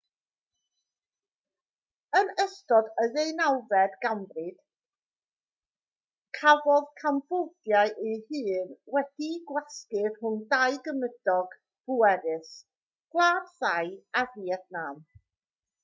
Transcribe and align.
yn 2.19 2.31
ystod 2.43 2.87
y 3.03 3.05
ddeunawfed 3.17 3.97
ganrif 4.05 4.63
cafodd 6.39 6.89
cambodia 7.03 7.83
ei 8.07 8.15
hun 8.31 8.73
wedi'i 8.97 9.31
gwasgu 9.51 10.03
rhwng 10.15 10.41
dau 10.55 10.81
gymydog 10.89 11.55
pwerus 11.91 12.55
gwlad 13.17 13.53
thai 13.61 13.95
a 14.25 14.27
fietnam 14.33 15.07